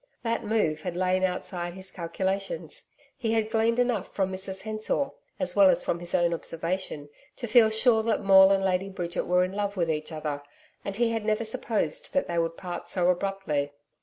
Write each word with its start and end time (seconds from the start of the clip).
That 0.23 0.43
move 0.43 0.81
had 0.81 0.95
lain 0.97 1.23
outside 1.23 1.75
his 1.75 1.91
calculations. 1.91 2.85
He 3.15 3.33
had 3.33 3.51
gleaned 3.51 3.77
enough 3.77 4.11
from 4.11 4.31
Mrs 4.31 4.63
Hensor, 4.63 5.11
as 5.39 5.55
well 5.55 5.69
as 5.69 5.83
from 5.83 5.99
his 5.99 6.15
own 6.15 6.33
observation, 6.33 7.07
to 7.35 7.45
feel 7.45 7.69
sure 7.69 8.01
that 8.01 8.23
Maule 8.23 8.49
and 8.51 8.65
Lady 8.65 8.89
Bridget 8.89 9.27
were 9.27 9.43
in 9.43 9.53
love 9.53 9.77
with 9.77 9.91
each 9.91 10.11
other, 10.11 10.41
and 10.83 10.95
he 10.95 11.11
had 11.11 11.23
never 11.23 11.45
supposed 11.45 12.13
that 12.13 12.27
they 12.27 12.39
would 12.39 12.57
part 12.57 12.89
so 12.89 13.11
abruptly. 13.11 13.73